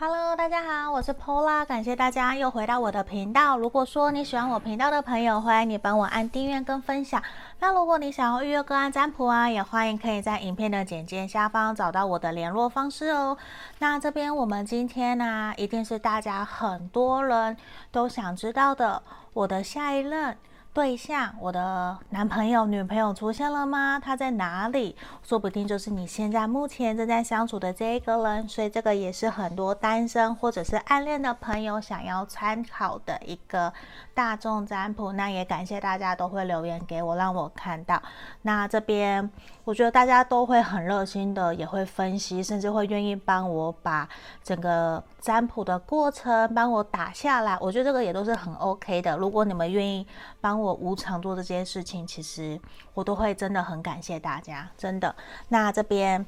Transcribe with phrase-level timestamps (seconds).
[0.00, 3.58] Hello，大家好，我是 Pola，感谢大家又回到我的频道。
[3.58, 7.20] 如果说你喜欢我频道的朋友，欢迎你帮我按订阅跟分享。
[7.58, 13.36] 那如果你想要预约个案占卜啊，也欢迎可以在影片的简介下方找到我的联络方式哦。
[13.80, 17.56] 那这边我们今天呢、一定是大家很多人
[17.90, 19.02] 都想知道的，
[19.32, 20.38] 我的下一任。
[20.78, 23.98] 对象，我的男朋友、女朋友出现了吗？
[23.98, 24.94] 他在哪里？
[25.24, 33.72] 说不定就是你现在目前正在相处的这一个人，所以这个也是很多单身或者是暗恋的朋友想要参考的一个
[34.14, 35.10] 大众占卜。
[35.14, 38.00] 那也感谢大家都会留言给我，让我看到。
[38.42, 39.28] 那这边
[39.68, 44.08] 我觉得大家都会很热心的，也会分析，甚至会愿意帮我把
[44.42, 47.54] 整个占卜的过程帮我打下来。
[47.60, 49.14] 我觉得这个也都是很 OK 的。
[49.18, 50.06] 如果你们愿意
[50.40, 50.78] 帮我。
[50.78, 52.58] 无偿做这件事情，其实
[52.94, 55.12] 我都会真的很感谢大家，真的。
[55.48, 56.24] 那这边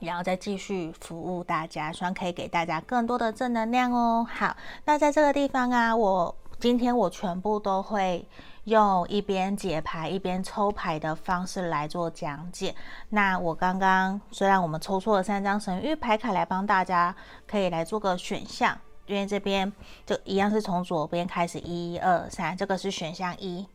[0.00, 4.26] 也要再继续服务大家，希望可以给大家更多的正能量哦。
[4.28, 8.26] 好，那在这个地方啊，我今天我全部都会
[8.70, 12.74] 用一边解牌一边抽牌的方式来做讲解。
[13.10, 17.14] 那我刚刚虽然我们抽出了三张神諭牌卡来帮大家，
[17.46, 18.78] 可以来做个选项。
[19.06, 19.72] 因为这边
[20.06, 23.66] 就一样是从左边开始，一二三，这个是选项一，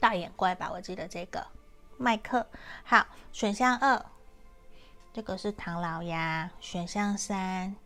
[0.00, 0.70] 大眼怪吧？
[0.72, 1.46] 我记得这个
[1.98, 2.46] 麦克。
[2.82, 4.02] 好，选项二，
[5.12, 6.50] 这个是唐老鸭。
[6.60, 7.76] 选项三。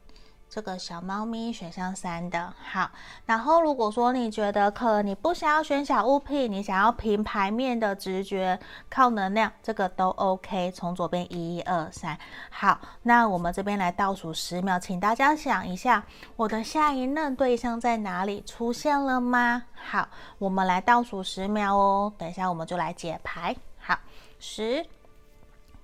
[0.50, 2.90] 这个小猫咪选项三的好，
[3.24, 8.58] 然后如果说你觉得可能你不想要选小物品，你想要凭牌面的直觉
[8.90, 10.72] 靠能量，这个都 OK。
[10.72, 12.18] 从左边一二三，
[12.50, 19.62] 好，那我们这边来倒数十秒，请大家想一下，我的下一任对象在哪里出现了吗？
[19.74, 23.54] 好，我们来倒数十秒哦，等一下我们就来解牌。
[23.78, 23.96] 好，
[24.40, 24.84] 十、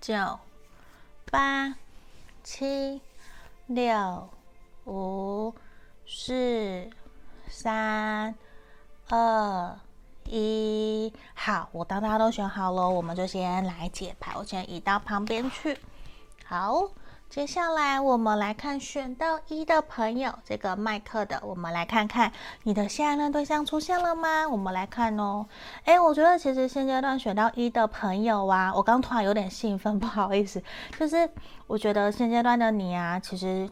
[0.00, 0.40] 九、
[1.30, 1.72] 八、
[2.42, 3.00] 七、
[3.68, 4.28] 六。
[4.86, 5.52] 五、
[6.06, 6.88] 四、
[7.48, 8.32] 三、
[9.08, 9.76] 二、
[10.26, 14.32] 一，好，我当大家都选好了，我们就先来解牌。
[14.36, 15.76] 我先移到旁边去。
[16.44, 16.88] 好，
[17.28, 22.30] 接下来我们来看选到一的朋友，这个麦克的，我们来看看
[22.62, 24.46] 你的下一任对象出现了吗？
[24.48, 25.44] 我们来看哦。
[25.86, 30.62] 诶，我觉得其实现阶段选到一的朋友啊，我刚突然有点兴奋， 不好意思，
[30.96, 31.28] 就是
[31.66, 33.68] 我觉得现阶段的你啊，其实。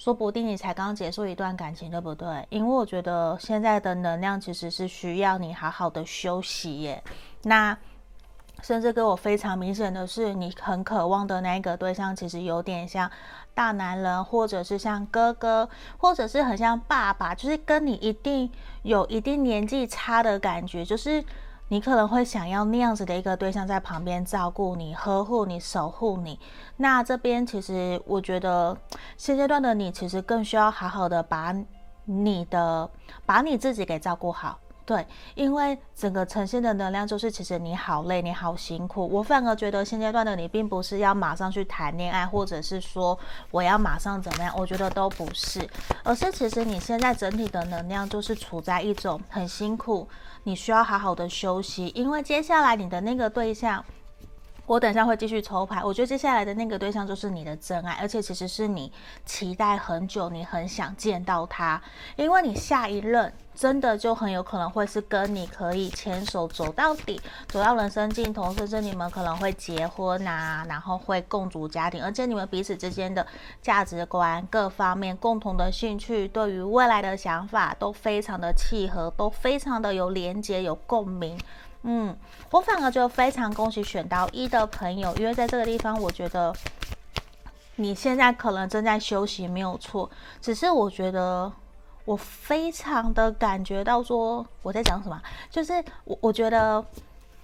[0.00, 2.46] 说不定你才刚结束一段感情，对不对？
[2.48, 7.04] 因为我觉得现在的能量其实是需要你好好的休息耶。
[7.42, 7.76] 那
[8.62, 13.10] 甚至给我非常明显的是，你很渴望的那一个对象，其实有点像
[13.52, 15.68] 大男人，或者是像哥哥，
[15.98, 18.50] 或者是很像爸爸，就是跟你一定
[18.84, 21.22] 有一定年纪差的感觉，就是。
[21.72, 26.36] 你可能会想要那样子的一个对象在旁边照顾你、呵护你、守护你。
[26.78, 28.76] 那这边其实我觉得
[29.16, 31.54] 现阶段的你其实更需要好好的把
[32.06, 32.90] 你的、
[33.24, 34.58] 把你自己给照顾好。
[34.90, 35.06] 对，
[35.36, 39.06] 因为整个呈现的能量就是，其实你好累，你好辛苦。
[39.06, 43.16] 我反而觉得现阶段的你，并不是要马上去谈恋爱，或者是说
[43.52, 45.64] 我要马上怎么样，我觉得都不是，
[46.02, 50.08] 而是其实你现在整体的能量就是处在一种很辛苦，
[50.42, 53.84] 你需要好好的休息，因为接下来你的那个对象。
[54.70, 58.92] 我等下会继续抽牌，我觉得接下来的那个对象就是你的真爱，而且其实是你
[59.26, 61.82] 期待很久，你很想见到他，
[62.14, 73.26] 因为你下一任真的就很有可能会是跟你可以牵手走到底，走到人生尽头，甚至你们可能会结婚啊，然后会共组家庭，而且你们彼此之间的
[73.60, 81.36] 价值观各方面、共同的兴趣、对于未来的想法都非常的契合，都非常的有连接、有共鸣。
[81.82, 82.16] 嗯，
[82.50, 86.54] 我反而就非常恭喜选到一的朋友，因为在这个地方，我觉得
[87.76, 90.10] 你现在可能正在休息，没有错。
[90.40, 91.50] 只是我觉得
[92.04, 95.20] 我非常的感觉到说我在讲什么，
[95.50, 96.84] 就是我我觉得。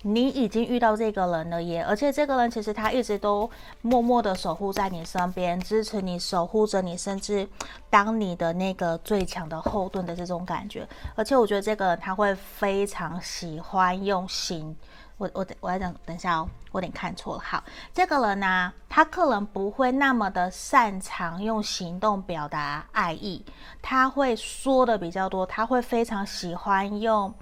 [0.08, 3.50] 你已经遇到这个人了耶，而且这个人其实他一直都
[3.82, 7.48] 默默的守护在你身边，支持你，守护着你，甚至
[7.90, 10.86] 当你的那个最强的后盾的这种感觉。
[11.16, 14.76] 而且我觉得这个人他会非常喜欢用行，
[15.18, 17.42] 我我我来讲，等一下哦，我有点看错了。
[17.44, 23.44] 好，这个人呢、他可能不会那么的擅长用行动表达爱意，
[23.82, 27.34] 他会说的比较多，他会非常喜欢用。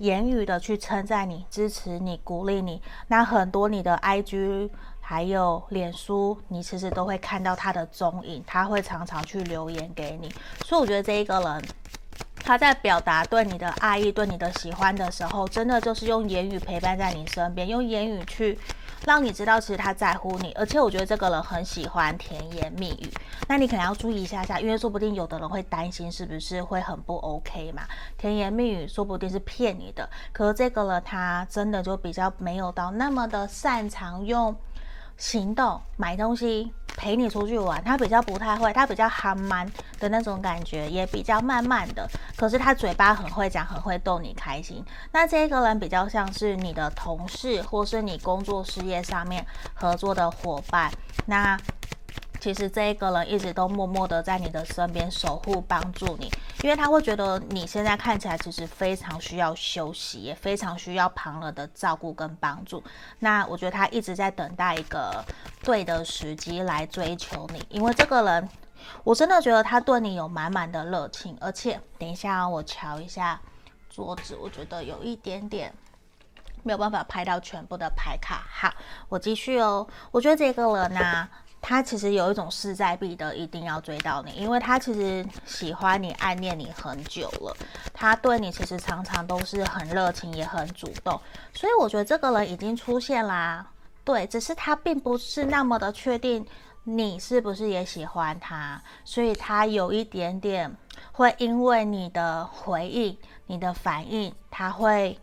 [0.00, 10.32] 言语的去称赞你、支持你、鼓励你，那很多你的 IG 还有脸书，你其实都会看到他的踪影，他会常常去留言给你。
[10.64, 11.64] 所以我觉得这一个人，
[12.36, 18.58] 他在表达对你的爱意、对你的喜欢的时候，真的就是用言语陪伴在你身边，用言语去
[19.06, 20.52] 让你知道其实他在乎你。
[20.52, 23.12] 而且我觉得这个人很喜欢甜言蜜语，
[23.48, 27.82] 那你可能要注意一下下，因为说不定有的人会担心是不是会很不 OK 嘛？
[28.16, 34.54] 甜言蜜语说不定是骗你的，可是这个人他真的就比较没有到那么的擅长用。
[35.20, 42.08] 行动买东西陪你出去玩，他比较不太会，他比较憨蛮的那种感觉，也比较慢慢的。
[42.36, 44.82] 可是他嘴巴很会讲，很会逗你开心。
[45.12, 50.90] 那这个人比较像是你的同事，或是你工作事业上面合作的伙伴。
[51.26, 51.56] 那
[52.40, 56.32] 其实这一个人一直都默默的在你的身边守护、帮助你，
[56.62, 62.82] 因为他会觉得你现在看起来其实非常需要休息，也非常需要旁人的照顾跟帮助。
[63.18, 65.22] 那我觉得他一直在等待一个
[65.62, 68.48] 对的时机来追求你，因为这个人
[69.04, 73.38] 我真的觉得他对你有满满的热情，而且等一下我瞧一下
[73.90, 75.72] 桌子，我觉得有一点点
[76.62, 78.42] 没有办法拍到全部的牌卡。
[78.50, 78.72] 好，
[79.10, 79.86] 我继续哦。
[80.10, 81.28] 我觉得这个人呢、
[81.62, 87.56] 他其实有一种势在必得，一定要追到你，因为他其实喜欢你、暗恋你很久了。
[87.92, 91.20] 他对你其实常常都是很热情，也很主动。
[91.52, 93.66] 所以我觉得这个人已经出现啦，
[94.04, 96.46] 对，只是他并不是那么的确定
[96.84, 100.74] 你是不是也喜欢他，所以他有一点点
[101.12, 103.16] 会因为你的回应、
[103.46, 105.18] 你的反应，他会。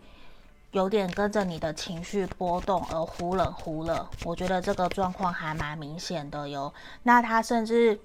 [0.71, 6.71] 有点跟着你的情绪波动而忽冷忽热，我觉得这个状况还蛮明显的哟。
[7.03, 7.97] 那他甚至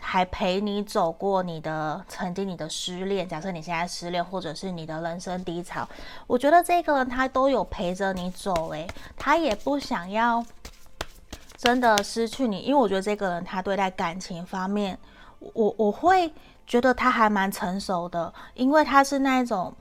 [0.00, 5.86] 还陪你走过你的曾经你的失恋，假设你现在失恋，或者是你的人生低潮，
[6.26, 10.44] 我觉得这个人他都有陪着你走，诶，他也不想要
[11.58, 14.98] 真的失去你，因为我觉得这个人他对待感情方面，
[15.38, 16.32] 我我会
[16.66, 19.72] 觉得他还蛮成熟的，因为他是那种。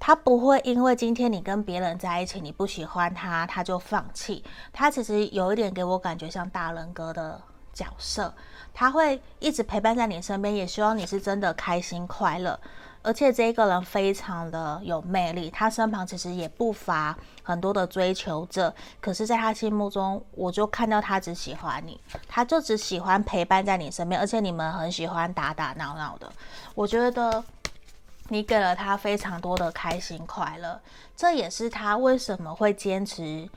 [0.00, 4.42] 他不会因为今天你跟别人在一起，你不喜欢他，他就放弃。
[4.72, 7.38] 他其实有一点给我感觉像大人哥的
[7.74, 8.34] 角色，
[8.72, 12.58] 他会一直陪伴在你身边，也希望你是真的开心快乐。
[13.02, 26.32] 而且这一个人非常的有魅力，他身旁其实也不乏很多的追求者，可是在他心目中，我就看到他只喜欢你，他就只喜欢陪伴在你身边，而且你们很喜欢打打闹闹的，
[26.74, 27.44] 我觉得。
[28.30, 30.80] 你给了他非常多的开心快乐，
[31.16, 33.48] 这也是他为什么会坚持，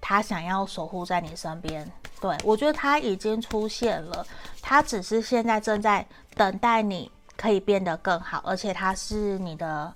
[0.00, 1.90] 他想要守护在你身边。
[2.20, 4.24] 对，我觉得他已经出现了，
[4.62, 6.06] 他只是现在正在
[6.36, 9.92] 等待你可以变得更好，而且他是你的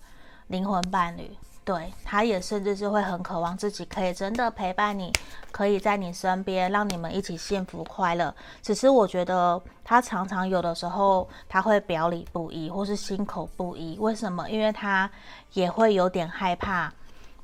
[0.49, 1.31] 灵魂伴侣。
[1.65, 5.11] 对，他也甚至是会很渴望自己可以真的陪伴你，
[5.51, 8.35] 可以在你身边，让你们一起幸福快乐。
[8.61, 13.97] 只是我觉得他常常有的时候他会表里不一，或是心口不一。
[13.99, 14.47] 为什么？
[14.51, 15.11] 因为他
[15.55, 16.93] 也会有点害怕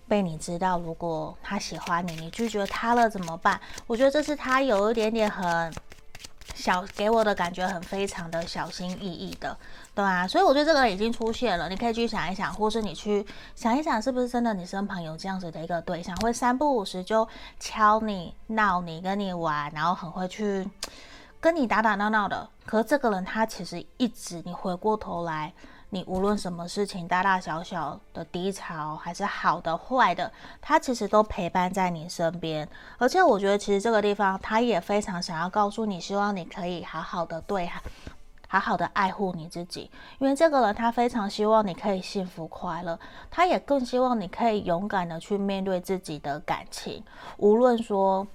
[0.07, 3.59] 被你知道，如果他喜欢你，你拒绝他了怎么办？
[3.87, 5.73] 我觉得这是他有一点点很。
[6.55, 9.57] 小给我的感觉很非常的小心翼翼的，
[9.95, 17.27] 对啊，所以我觉得这个已经出现了，你可以去想一想，或是你去想一想，是不是真的你身旁有这样子的一个对象，会三不五时就
[17.59, 20.69] 敲你、闹你、跟你玩，然后很会去
[21.41, 22.49] 跟你打打闹闹的。
[22.67, 25.53] 可是这个人他其实一直，你回过头来。
[25.93, 32.69] 你无论什么事情，大大小小的低潮，还是好的坏的，他其实都陪伴在你身边。
[32.97, 37.69] 而且我觉得，其实这个地方他也非常想要告诉你，希望你可以好好的对，
[38.47, 39.91] 好好的爱护你自己。
[40.21, 42.97] 因为这个人他非常希望你可以幸福快乐，
[43.29, 47.03] 他也更希望你可以勇敢的去面对自己的感情，
[47.39, 48.27] 无论说。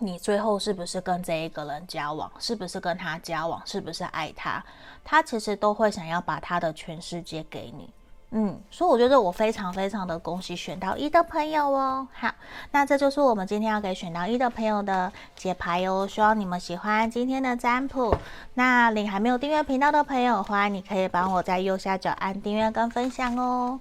[0.00, 2.30] 你最后是不是跟这一个人交往？
[2.38, 3.62] 是不是跟他交往？
[3.64, 4.62] 是不是爱他？
[5.04, 7.88] 他其实都会想要把他的全世界给你。
[8.36, 12.08] 嗯，所以我觉得我非常非常的恭喜选到一的朋友哦。
[12.12, 12.28] 好，
[12.72, 16.04] 那这就是我们今天要给选到一的朋友的解牌哦。
[16.08, 18.16] 希望你们喜欢今天的占卜。
[18.54, 23.78] 那你还没有订阅频道的朋友，欢迎你可以帮我在右下角按订阅跟分享哦。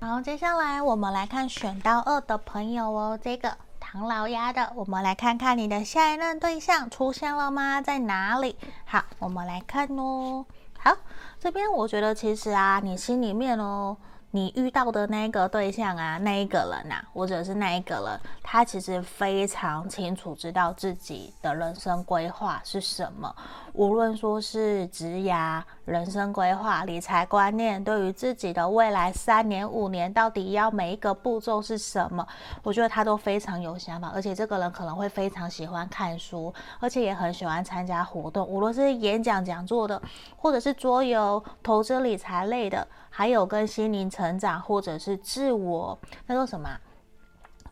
[0.00, 3.56] 好，接下来我们来看选到二的朋友哦，这个。
[3.92, 7.82] 唐老鸭的，我们来看看你的下一任对象出现了吗？
[7.82, 8.56] 在哪里？
[8.86, 10.46] 好，我们来看哦。
[10.78, 10.96] 好，
[11.38, 13.94] 这边我觉得其实啊，你心里面哦。
[14.34, 23.34] 你遇到的那个对象啊，那一个人呐、或者是那一个人，他其实非常清楚知道自己的人生规划是什么。
[23.74, 32.26] 无论说是职涯、人生规划、理财观念，对于自己的未来三年、五年，到底要每一个步骤是什么，
[32.62, 34.10] 我觉得他都非常有想法。
[34.14, 40.00] 而且这个人可能会非常喜欢看书，而且也很喜欢参加活动，无论是演讲讲座的，
[40.38, 42.88] 或者是桌游、投资理财类的。
[43.14, 46.68] 还有跟心灵成长或者是自我，那叫什么？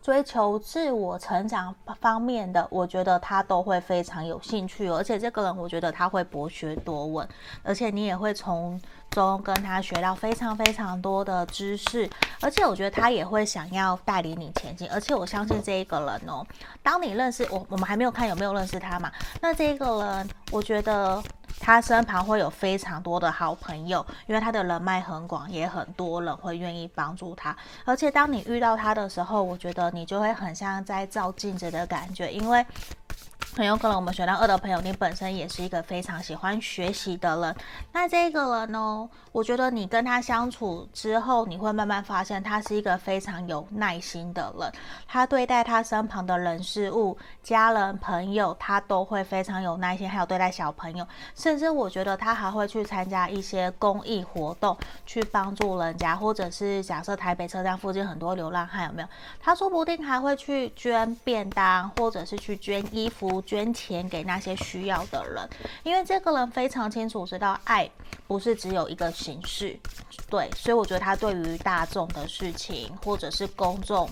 [0.02, 7.28] 追求自我成长方面的，我觉得他都会非常有兴趣，而且这个人我觉得他会博学多问，
[7.62, 8.80] 而且你也会从
[9.10, 12.08] 中跟他学到非常非常多的知识，
[12.40, 16.46] 而且我觉得他也会想要带领你前进，而且我相信这一个人哦，
[16.82, 21.22] 当你认识我，我们还没有看有没有认识他嘛，那这一个人，我觉得。
[21.62, 27.54] 他身旁会有非常多的好朋友，因为他的人脉很广，也很多人会愿意帮助他。
[27.84, 32.64] 而且当你遇到他的时候，我觉得你就会很像在照镜子的感觉，因为。
[33.56, 37.56] 很有可能我们选到二的朋友，你本身也是一个非常喜欢学习的人。
[37.92, 44.72] 那这个人呢，我觉得你跟他相处之后，你会慢慢发现他是一个非常有耐心的人。
[45.08, 50.08] 他对待他身旁的人事物、家人、朋友，他都会非常有耐心。
[50.08, 51.04] 还有对待小朋友，
[51.34, 59.08] 甚至我觉得他还会去参加一些公益活动，去帮助人家，或者是假设台北车站附近很多流浪汉有没有？
[59.40, 63.39] 他说不定还会去捐便当，或者是去捐衣服。
[63.42, 65.48] 捐钱给那些需要的人，
[65.82, 67.90] 因为这个人非常清楚知道爱
[68.26, 69.78] 不是只有一个形式，
[70.28, 74.08] 对，所以我觉得他对于大众的事情或者是公众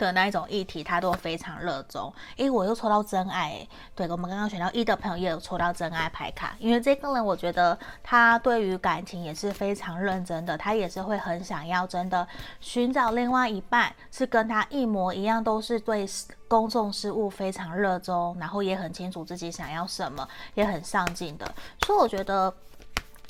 [0.00, 2.12] 的那一种议题，他都非常热衷。
[2.36, 12.26] 诶，我又抽到真爱，对，我们刚刚选到一的朋友也有抽到真爱牌卡，因为这个人我觉得他对于感情也是非常认真的，他也是会很想要真的
[12.60, 16.06] 寻找另外一半，是跟他一模一样，都是对
[16.48, 21.54] 公众事务非常热衷，然后也很清楚自己想要什么，也很上进的。
[21.84, 22.52] 所以我觉得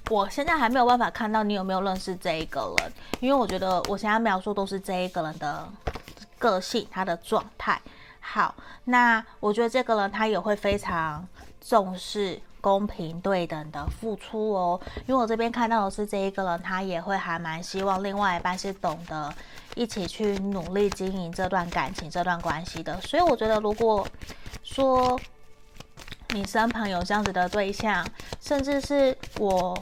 [0.09, 5.69] 我现在还没有办法看到你有没有认识这一个人，因为我觉得我现在描述都是这一个人的
[6.41, 7.81] 个性，他的状态。
[8.19, 8.53] 好，
[8.85, 11.27] 那我觉得这个人他也会非常
[11.61, 19.33] 重视公平对等的付出哦，因为我这边看到的是这一个人，他也会还蛮希望另外一半是懂得
[19.75, 23.01] 一起去努力经营这段感情、这段关系的。
[23.01, 24.07] 所以我觉得，如果
[24.63, 25.19] 说
[26.31, 28.07] 你身旁有这样子的对象，
[28.41, 29.77] 甚至是我，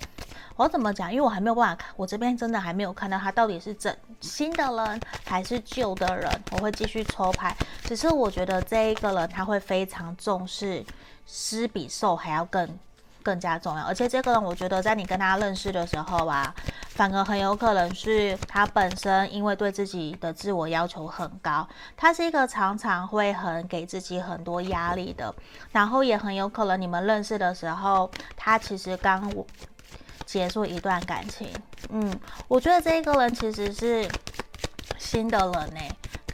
[0.59, 1.11] 我怎么讲？
[1.11, 6.29] 因为我还没有办法看，我这边真的还没有看到他到底是整新的人还是旧的人。
[6.51, 10.85] 我会继续抽牌，只是我觉得这一个人他会非常重视。
[11.31, 12.67] 施比受还要更
[13.23, 16.55] 更加重要，而且这个人，我觉得在你跟他认识的时候啊，
[16.89, 25.35] 反而很有可能是他本身因为对自己的自我要求很高，他是一个常常会很给自己很多压力的，
[25.71, 29.31] 然后也很有可能你们认识的时候，他其实刚
[30.29, 31.49] 结束一段感情，
[31.89, 34.07] 嗯，我觉得这个人其实是
[34.99, 35.81] 新的人呢，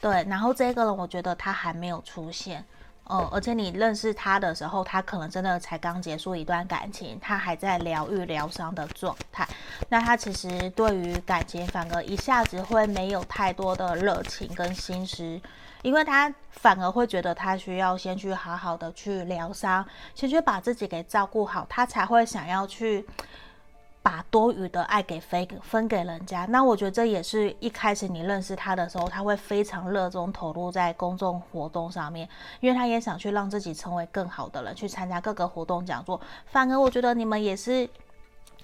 [0.00, 2.64] 对，然后这个人我觉得他还没有出现。
[3.04, 9.46] 哦，而且你认识他的时候，他可能真的才刚结束一段感情，他还在疗愈疗伤的状态。
[9.88, 15.40] 那他其实对于感情反而一下子会没有太多的热情跟心思，
[15.82, 19.86] 因为他反而会觉得他需要先去好好的去疗伤，
[20.16, 23.06] 先去把自己给照顾好，他才会想要去。
[24.04, 32.28] 把多余的爱给分给分给人家，那我觉得这也是一开始你认识他的时候，他会非常热衷投入在公众活动上面，
[32.61, 36.20] 因为他也想去让自己成为更好的人，去参加各个活动讲座。
[36.44, 37.88] 反而我觉得你们也是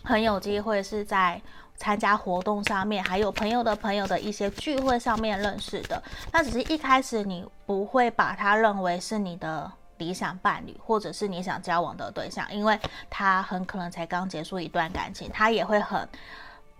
[0.04, 1.40] 很有机会是在
[1.75, 6.02] 参加活动上面，还有朋友的朋友的一些聚会上面认识的。
[6.30, 9.73] 那只是一开始你不会把他认为是你的。
[10.00, 12.76] 理想伴侣，或者是你想交往的对象，因为
[13.11, 16.09] 他很可能才刚结束一段感情，他也会很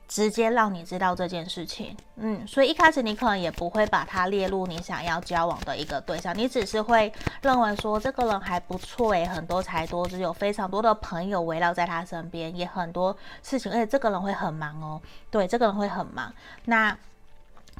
[0.09, 1.95] 直接让你知道这件事情。
[2.17, 7.13] 嗯，所以一开始你可能也不会把他列入你想要交往的一个对象，你只是会
[7.43, 15.01] 认为说这个人还不错诶，很多才多只，有非常多的朋友围绕在他身边，也很多事情，而且这个人会很忙哦。
[15.31, 16.33] 对，这个人会很忙。
[16.65, 16.97] 那。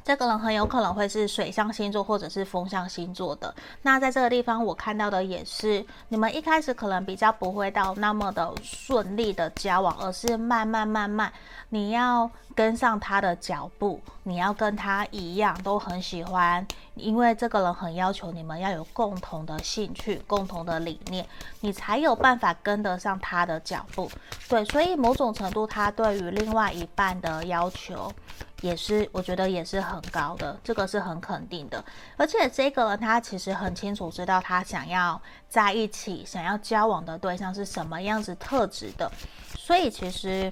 [0.03, 3.53] 这个人很有可能会是水象星座或者是风象星座的。
[3.83, 11.31] 那在这个地方，我看到的也是你们一开始可能比较不会到那么的顺利的交往，而是慢慢慢慢，
[11.69, 16.65] 你要跟上他的脚步，你要跟他一样都很喜欢，
[16.95, 21.25] 因为这个人很要求你们要有共同的兴趣、共同的理念，
[21.61, 24.09] 你才有办法跟得上他的脚步。
[24.49, 28.11] 对，所以某种程度，他对于另外一半的要求。
[28.61, 31.83] 也是，我觉得也是很高的，这个是很肯定的。
[32.15, 39.11] 而且这个人他其实很清楚知道他想要在一起、想要交往的对象是什么样子特质的，
[39.57, 40.51] 所以其实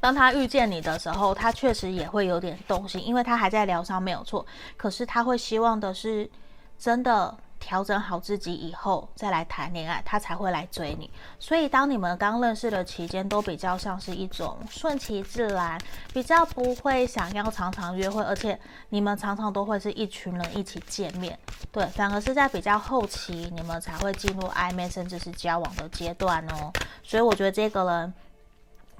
[0.00, 6.30] 当他遇见你的时候，他确实也会有点动心，因为他还在疗伤没有错，可是他会希望的是
[6.78, 7.36] 真的。
[7.66, 11.10] 调整好自己以后再来谈恋爱，他才会来追你。
[11.40, 15.76] 所以当你们刚认识的期间，都比较像是一种顺其自然，
[16.12, 18.56] 比较不会想要常常约会，而且
[18.90, 21.36] 你们常常都会是一群人一起见面。
[21.72, 26.70] 对，反而是在比较后期，你们才会进入暧昧甚至是交往的阶段哦。
[27.02, 28.14] 所以我觉得这个人，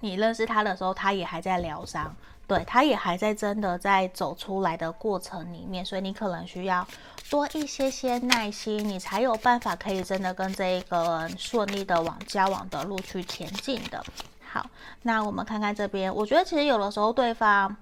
[0.00, 2.12] 你认识他的时候，他也还在疗伤。
[2.46, 6.86] 对，他也还在真的在走出来的过程里面，所以你可能需要
[7.28, 14.00] 多一些些耐心，你才有办法可以真的跟这一个人顺利的往交往的路去前进的。
[14.48, 14.64] 好，
[15.02, 17.76] 那我们看看这边，我觉得其实有的时候对方，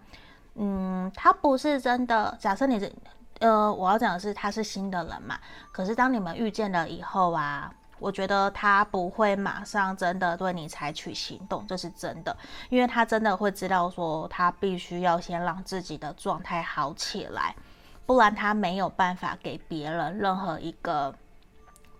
[0.55, 2.35] 嗯，他不是真的。
[2.41, 2.91] 假设你是，
[3.41, 5.39] 呃，我要讲的是他是新的人嘛，
[5.73, 7.71] 可是当你们遇见了以后啊。
[8.05, 12.37] 我觉得他不会马上真的对你采取行动，这是真的，
[12.69, 17.57] 因为他真的会知道说，他必须要先让自己的状态好起来，
[18.05, 21.15] 不然他没有办法给别人任何一个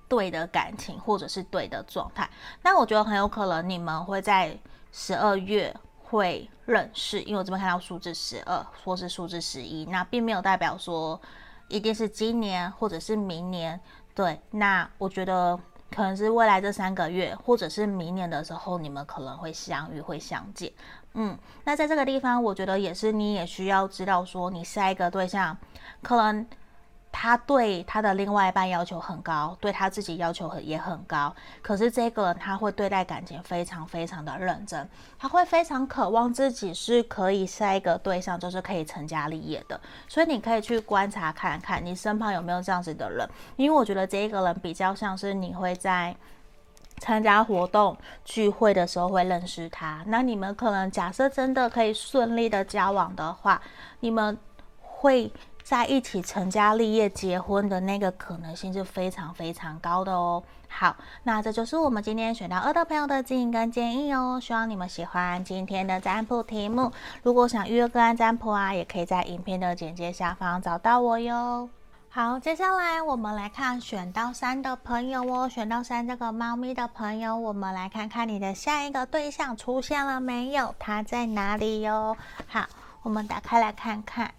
[0.07, 2.29] 对的感情或者是对的状态。
[2.61, 4.55] 那我觉得很有可能你们会在
[4.93, 11.19] 十二月会认识，因为我这边看到数字十二，或是数字十一，那并没有代表说
[11.69, 13.81] 一定是今年或者是明年。
[14.15, 15.59] 对，那我觉得。
[15.95, 20.73] 可能是未来这三个月，或者是明年的时候，你们可能会相遇，会相见。
[21.15, 25.57] 嗯，那在这个地方，我觉得也是，你也需要知道说，你下一个对象
[26.03, 26.47] 可能。
[27.17, 31.33] 他对他的另外一半要求很高，对他自己要求很也很高。
[31.63, 39.81] 可是这个人他会对待感情非常非常的认真，他会非常渴望自己是可以下一个对象就是可以成家立业的。
[40.09, 43.27] 所以你可以去观察看看，你身旁有没有这样子的人。
[43.55, 46.15] 因为我觉得这一个人比较像是你会在
[46.99, 50.03] 参加活动聚会的时候会认识他。
[50.09, 53.63] 那你们可能假设真的可以顺利的交往的话，
[54.01, 54.37] 你们
[54.81, 55.31] 会。
[55.65, 60.43] 在一起成家立业、结婚的那个可能性是非常非常高的哦。
[60.69, 64.39] 好，那这就是我们今天选到二的朋友的建议跟建议哦。
[64.43, 66.93] 希望你们喜欢今天的占卜题目。
[67.23, 71.71] 如果想预约个案占卜啊，也可以在影片的简介下方找到我哟。
[72.11, 75.49] 好，接下来我们来看选到三的朋友哦。
[75.49, 80.75] 选到三这个猫咪的朋友，我们来看看你的下一个对象出现了没有？
[80.79, 82.17] 他在哪里哟？
[82.47, 82.67] 好，
[83.03, 84.31] 我们打开来看看。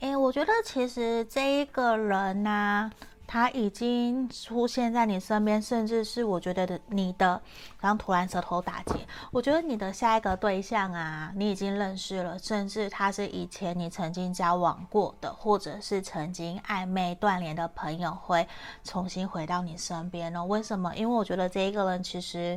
[0.00, 2.88] 诶，我觉得其实这一个人呢、
[3.26, 7.42] 他已经出现在你身边，甚至是我觉得的你的，
[7.80, 8.94] 然后突然舌头打结，
[9.32, 18.46] 我觉得你的下一个对象啊，你已经认识了，甚至他是以前你曾经交往过的，或者是曾经暧昧断联的朋友，会
[18.84, 20.44] 重新回到你身边呢？
[20.44, 20.94] 为什么？
[20.94, 22.56] 因为我觉得这一个人其实。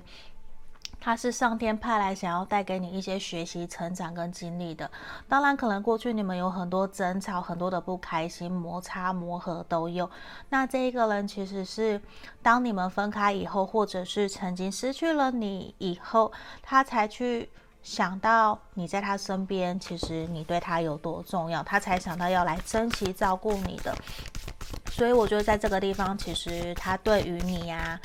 [1.03, 4.89] 他是上天派来想要带给你一些学习、成长跟经历的。
[5.27, 10.07] 当然，可能过去你们有很多争吵、很多的不开心、摩擦、磨合都有。
[10.49, 11.99] 那这一个人其实是
[12.43, 17.49] 当你们分开以后，或者是曾经失去了你以后，他才去
[17.81, 23.91] 想到你在他身边，其实你对他有多重要，他才想到要来珍惜、照顾你的。
[24.91, 27.99] 所以我觉得在这个地方，其实他对于你呀、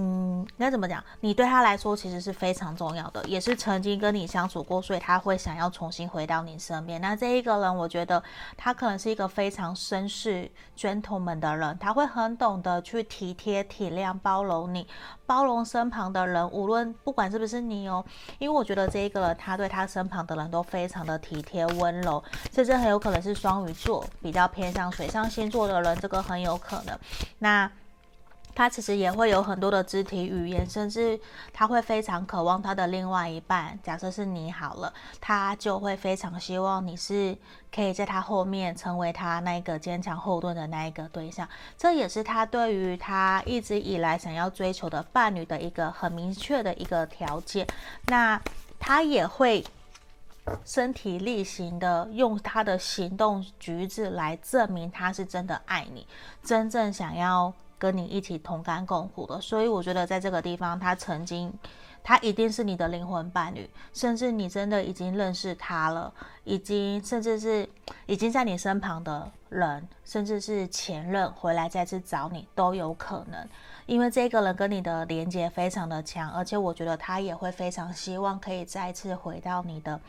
[0.00, 1.02] 嗯，应该怎么讲？
[1.18, 7.00] 你对他来说其实是非常重要的，也是曾经跟你相处过，所以他会想要重新回到你身边。
[7.00, 8.22] 那这一个人，我觉得
[8.56, 14.86] 他可能是一个非常绅士、gentleman 的人，他会很懂得去体贴、体谅、包容你，
[15.26, 18.04] 包容身旁的人，无论不管是不是你哦。
[18.38, 26.96] 因为我觉得这一个人，他对他身旁的人都非常的体贴、温柔，甚至很有可能是双鱼座，比较偏向水象星座的人，这个很有可能。
[27.40, 27.68] 那。
[28.58, 31.16] 他其实也会有很多的肢体语言，甚至
[31.52, 33.78] 他会非常渴望他的另外一半。
[33.84, 37.38] 假设是你好了，他就会非常希望你是
[37.72, 41.48] 可以在他后面成为他那个坚强后盾的那一个对象。
[41.76, 47.64] 这也是他对于他一直以来想要追求的伴侣的一个很明确的一个条件。
[48.06, 48.42] 那
[48.80, 49.64] 他也会
[50.64, 56.04] 身体力行的用他的行动举止来证明他是真的爱你，
[56.42, 57.54] 真正想要。
[57.78, 61.52] 跟你一起同甘共苦的，所以我觉得在这个地方，他曾经，
[62.02, 66.12] 他一定是你的灵魂伴侣，甚至你真的已经认识他了，
[66.42, 67.68] 已经甚至是
[68.06, 73.48] 已经在你身旁的人，甚至是前任回来再次找你都有可能，
[73.86, 80.00] 因为这个人跟你的连接非常的强，而且我觉得他也会非常希望可以再次回到你的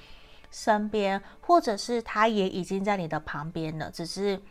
[0.49, 4.41] 身边，或者是他也已经在你的旁边了，只是。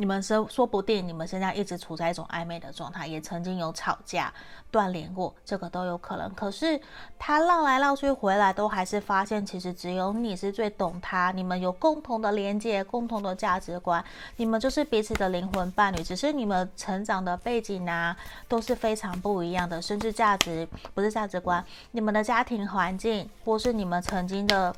[0.00, 4.32] 你们说说不定你们现在一直处在一种暧昧的状态，也曾经有吵架、
[4.70, 6.32] 断联过，这个都有可能。
[6.36, 6.80] 可是
[7.18, 14.02] 他绕来绕去回来，都还是发现其实只有你是最懂他，你们有共同的连接、共同的价值观，
[14.36, 16.00] 你们就是彼此的灵魂伴侣。
[16.00, 24.72] 只是你们成长的背景啊，都是非常不一样的，甚至价值不是价值观，你们的家庭环境或是你们曾经的。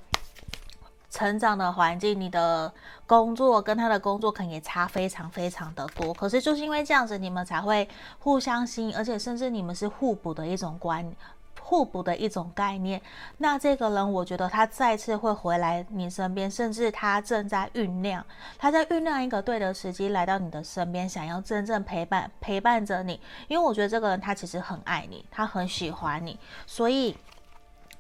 [1.10, 2.72] 成长的环境，你的
[3.04, 6.14] 工作跟他的工作可能也差非常非常的多。
[6.14, 7.88] 可是就是因为这样子，你们才会
[8.20, 11.12] 互相吸引，而且甚至你们是互补的一种观，
[11.60, 13.02] 互补的一种概念。
[13.38, 18.24] 那这个人，我觉得他再次会回来你身边，甚至他正在酝酿，
[18.56, 23.20] 他在酝酿一个对的时机来到你的身边，想要真正陪伴陪伴着你。
[23.48, 27.16] 因为我觉得这个人他其实很爱你，他很喜欢你，所以。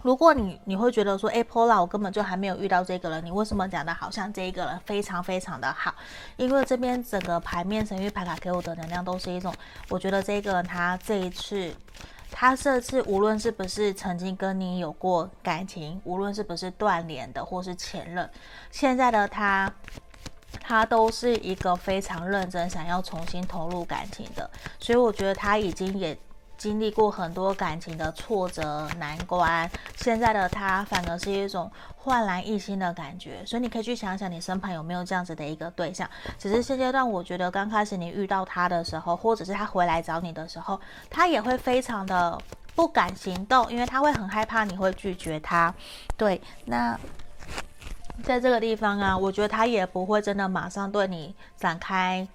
[0.02, 5.94] 如果你你会觉得说，哎，Pola，我根本就还没有遇到这个人，你为什么讲的好像这一个人非常非常的好？
[6.38, 9.54] 因为这边整个牌面神域牌卡给我的能量都是一种，
[9.90, 11.74] 我觉得这个人他这一次，
[12.30, 18.30] 他这次无论是不是曾经跟你有过感情，无论是不是断联的或是前任，
[18.70, 19.70] 现在的他，
[20.62, 26.16] 他都是一个非常认真想要重新投入感情的，所以我觉得他已经也。
[26.60, 36.06] 经历过很多感情的挫折难关，现在的他反而是一种焕然一新的感觉，所以你可以去想想，你身旁有没有这样子的一个对象。
[36.38, 42.38] 只是现阶段，我觉得刚开始你遇到他的时候，或者是他回来找你的时候，他也会非常的
[42.74, 45.74] 不敢行动，因为他会很害怕你会拒绝他。
[46.18, 46.94] 对，那
[48.22, 52.28] 在这个地方啊，我觉得他也不会真的马上对你展开。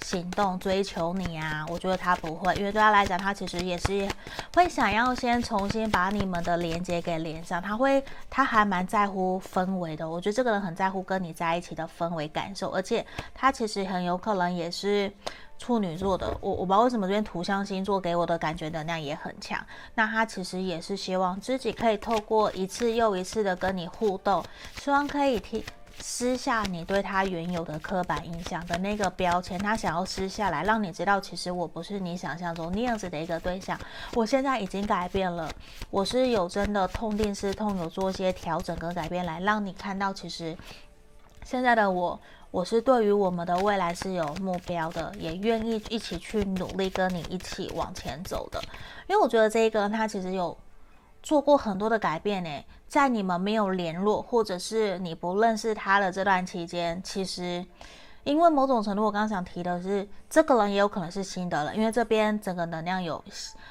[0.00, 4.08] 行动追求你啊，我觉得他不会，因为对他来讲，他其实也是
[4.54, 7.60] 会想要先重新把你们的连接给连上。
[7.60, 10.08] 他会，他还蛮在乎氛围的。
[10.08, 13.04] 我觉得这个人很在乎跟你在一起的氛围感受，而且
[13.34, 15.12] 他其实很有可能也是
[15.58, 16.34] 处女座的。
[16.40, 19.58] 我我不知道为什么这边图像星座给我的感觉能量也很强。
[19.94, 24.42] 那他其实也是希望自己可以透过一次又一次的跟你互动，
[24.80, 25.64] 希望可以提。
[26.00, 33.78] 撕下你对他原有的刻板印象的那个标签，他想要撕下来，让你知道，其实我不是你想象中那样子的一个对象。
[34.14, 35.50] 我现在已经改变了，
[35.90, 40.56] 我是有真的痛定思痛，有做一些调整跟改变，来让你看到，其实
[41.44, 48.60] 现在的我，我是对于我们的未来是有目标的，也愿意一起去努力，跟你一起往前走的。
[49.06, 50.56] 因为我觉得这一个他其实有
[51.22, 52.50] 做过很多的改变呢。
[52.88, 57.62] 在你们没有联络，或者是你不认识他的这段期间，其实，
[58.24, 63.22] 因为某种程度，我刚想提的是，这个人也有可能是新的人，因为这边整个能量有，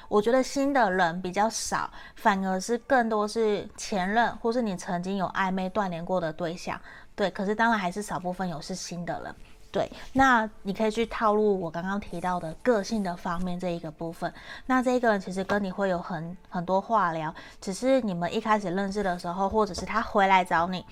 [0.08, 6.80] 我觉得新的人比较少，反而是更多是前任，或是你曾经有暧昧断联过的对象，
[7.16, 9.34] 对，可是当然还是少部分有是新的人。
[9.70, 14.32] 对，那你可以去套路我刚刚提到的个性的方面这一个部分。
[14.64, 20.86] 那这一个人其实跟你会有很很多话聊，只是你们一开始认识的时候，或者是他回来找你，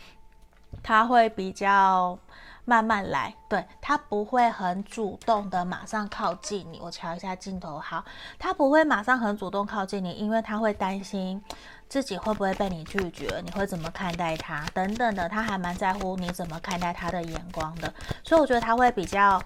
[0.83, 2.19] 他会比较
[2.67, 6.79] 慢慢来，对，他不会很主动的马上靠近你。
[6.83, 8.05] 我瞧一下镜头，好，
[8.39, 11.43] 他不会马上很主动靠近你，因为他会担心。
[11.89, 13.41] 自己会不会被你拒绝？
[13.45, 14.67] 你会怎么看待他？
[14.75, 17.95] 等等的，他还蛮在乎你怎么看待他的眼光的。
[18.25, 19.41] 所以我觉得他会比较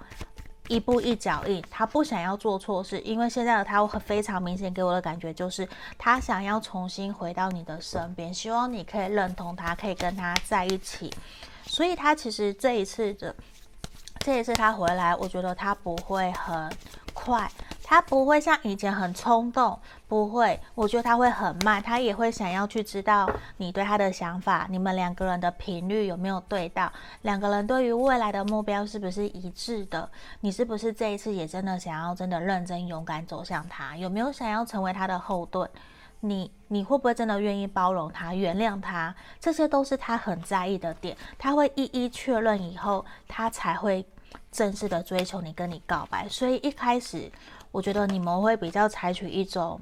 [0.67, 11.13] 一步一脚印，他不想要做错事，因为现在的他会非常明显给我的感觉就是他想要重新回到你的身边，希望你可以认同他，可以跟他在一起。
[11.71, 13.33] 所以他其实这一次的
[14.19, 16.69] 这一次他回来，我觉得他不会很
[17.15, 17.49] 快。
[17.85, 19.79] 他不会像以前很冲动，
[20.09, 20.59] 不会。
[20.75, 23.29] 我觉得他会很慢，他也会想要去知道
[23.59, 30.09] 你对他的想法，你们两个人的频率有没有对到，两个人对于未来的目标是不是一致的？
[30.41, 33.97] 你是不是这一次也真的想要真的认真勇敢走向他？
[33.97, 35.69] 有没有想要成为他的后盾？
[36.21, 39.15] 你你会不会真的愿意包容他、原谅他？
[39.39, 44.07] 这些都是他很在意的点，他会一一确认以后，他才会
[44.53, 46.29] 正式的追求你，跟你告白。
[46.29, 47.31] 所以一开始。
[47.73, 49.81] 我觉得你们会比较采取一种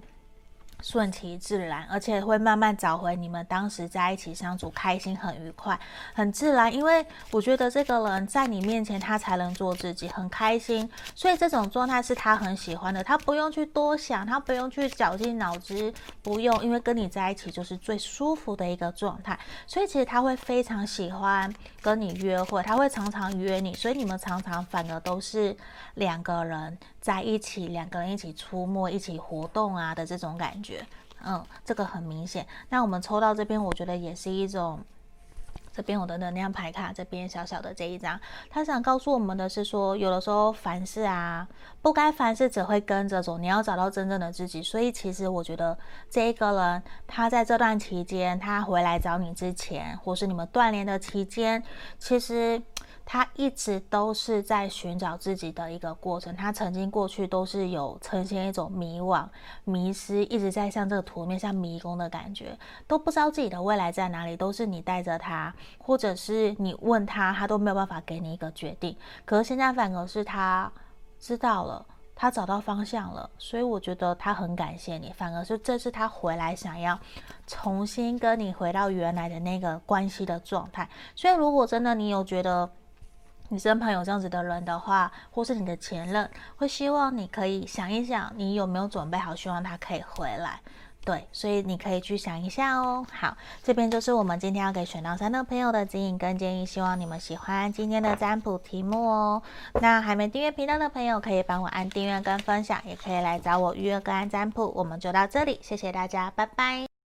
[0.80, 5.78] 顺其自然，而且会慢慢找回你们当时在一起相处开心、很愉快、
[6.14, 6.72] 很自然。
[6.72, 10.88] 因为我觉得这个人在你面前，他才能做自己，很开心。
[11.14, 19.38] 所以这种状态是他很喜欢的，他不用去多想，他不用去绞尽脑汁，不用，因为跟你在一起就是最舒服的一个状态。
[19.66, 25.56] 所以其实他会非常喜欢跟你约会，他会常常约你，所以你们常常反而都是
[25.94, 26.78] 两个人。
[27.08, 30.86] 在一起，两个人一起出没、一起活动啊的这种感觉，
[31.24, 32.46] 嗯，这个很明显。
[32.68, 34.78] 那我们抽到这边，我觉得也是一种。
[35.72, 41.48] 这边我的能量牌卡，这边小小的这一张，他想告诉我们的是说，有的时候凡事啊，
[41.80, 44.62] 不该凡事只会跟着走，你要找到真正的自己。
[44.62, 45.78] 所以其实我觉得
[46.10, 51.62] 这一个人，他在这段期间，他回来找你之前，或是你们断联的期间，
[51.98, 52.60] 其实。
[53.10, 59.26] 他一直都是在寻找自己的一个过程，他曾经过去都是有呈现一种迷惘、
[59.64, 62.54] 迷失，一直在像这个图面像迷宫的感觉，
[62.86, 68.94] 都不知道自己的未来在哪里，都是你带着他，或者是你问他，他都没有办法给你一个决定。
[69.24, 70.70] 可是现在反而是他
[71.18, 77.00] 知道了，他找到方向了，所以我觉得他很感谢你，反而是这是他回来想要
[77.46, 80.86] 重新跟你回到原来的那个关系的状态。
[81.16, 82.70] 所以如果真的你有觉得，
[83.48, 90.60] 你身旁有这样子的人的话，或是你的前任，会希望你可以想一想，你有没有准备好，希望他可以回来。
[91.04, 93.06] 对，所以你可以去想一下哦。
[93.10, 99.42] 好，这边就是我们今天要给选到三的朋友的指引跟建议，希望你们喜欢今天的占卜题目哦。
[99.80, 104.70] 那还没订阅频道的朋友，可以帮我按订阅跟分享，也可以来找我预约个案占卜。
[104.74, 106.97] 我们就到这里，谢谢大家，拜拜。